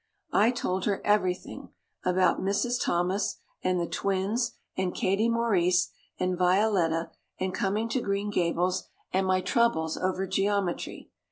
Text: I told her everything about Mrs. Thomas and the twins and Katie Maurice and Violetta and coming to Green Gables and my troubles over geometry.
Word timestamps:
I 0.33 0.49
told 0.49 0.85
her 0.85 0.99
everything 1.05 1.69
about 2.03 2.41
Mrs. 2.41 2.81
Thomas 2.83 3.37
and 3.63 3.79
the 3.79 3.85
twins 3.85 4.55
and 4.75 4.95
Katie 4.95 5.29
Maurice 5.29 5.91
and 6.19 6.35
Violetta 6.35 7.11
and 7.39 7.53
coming 7.53 7.87
to 7.89 8.01
Green 8.01 8.31
Gables 8.31 8.87
and 9.13 9.27
my 9.27 9.41
troubles 9.41 9.97
over 9.97 10.25
geometry. 10.25 11.11